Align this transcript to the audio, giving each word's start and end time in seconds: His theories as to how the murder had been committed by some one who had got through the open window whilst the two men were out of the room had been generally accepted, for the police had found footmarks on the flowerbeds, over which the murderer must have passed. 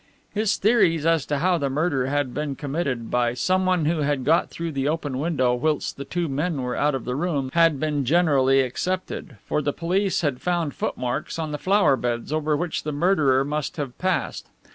His 0.33 0.57
theories 0.57 1.05
as 1.05 1.27
to 1.27 1.37
how 1.37 1.59
the 1.59 1.69
murder 1.69 2.07
had 2.07 2.33
been 2.33 2.55
committed 2.55 3.11
by 3.11 3.35
some 3.35 3.67
one 3.67 3.85
who 3.85 3.99
had 3.99 4.25
got 4.25 4.49
through 4.49 4.71
the 4.71 4.87
open 4.87 5.19
window 5.19 5.53
whilst 5.53 5.95
the 5.95 6.05
two 6.05 6.27
men 6.27 6.63
were 6.63 6.75
out 6.75 6.95
of 6.95 7.05
the 7.05 7.13
room 7.15 7.51
had 7.53 7.79
been 7.79 8.03
generally 8.03 8.61
accepted, 8.61 9.35
for 9.45 9.61
the 9.61 9.71
police 9.73 10.21
had 10.21 10.41
found 10.41 10.73
footmarks 10.73 11.37
on 11.37 11.51
the 11.51 11.59
flowerbeds, 11.59 12.33
over 12.33 12.57
which 12.57 12.81
the 12.81 12.91
murderer 12.91 13.45
must 13.45 13.77
have 13.77 13.95
passed. 13.99 14.47